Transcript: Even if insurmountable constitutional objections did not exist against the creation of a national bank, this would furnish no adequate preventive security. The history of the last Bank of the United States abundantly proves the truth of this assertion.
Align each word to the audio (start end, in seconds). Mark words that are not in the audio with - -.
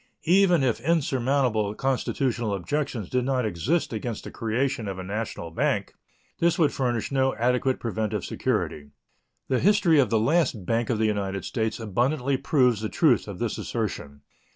Even 0.25 0.63
if 0.63 0.79
insurmountable 0.81 1.75
constitutional 1.75 2.55
objections 2.55 3.07
did 3.07 3.23
not 3.23 3.45
exist 3.45 3.93
against 3.93 4.23
the 4.23 4.31
creation 4.31 4.87
of 4.87 4.97
a 4.97 5.03
national 5.03 5.51
bank, 5.51 5.93
this 6.39 6.57
would 6.57 6.73
furnish 6.73 7.11
no 7.11 7.35
adequate 7.35 7.79
preventive 7.79 8.25
security. 8.25 8.89
The 9.47 9.59
history 9.59 9.99
of 9.99 10.09
the 10.09 10.19
last 10.19 10.65
Bank 10.65 10.89
of 10.89 10.97
the 10.97 11.05
United 11.05 11.45
States 11.45 11.79
abundantly 11.79 12.35
proves 12.35 12.81
the 12.81 12.89
truth 12.89 13.27
of 13.27 13.37
this 13.37 13.59
assertion. 13.59 14.21